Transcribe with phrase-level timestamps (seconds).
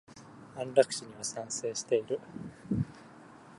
[0.55, 2.19] 安楽死には賛成している。